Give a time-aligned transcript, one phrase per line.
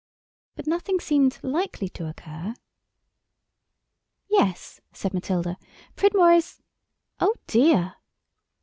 [0.55, 2.55] But nothing seemed likely to occur.
[4.27, 5.59] "Yes," said Matilda,
[5.95, 7.93] "Pridmore is—Oh, dear!"